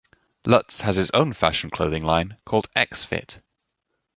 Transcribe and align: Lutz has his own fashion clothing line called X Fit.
Lutz 0.47 0.81
has 0.81 0.95
his 0.95 1.11
own 1.11 1.31
fashion 1.31 1.69
clothing 1.69 2.01
line 2.03 2.37
called 2.43 2.67
X 2.75 3.03
Fit. 3.03 3.37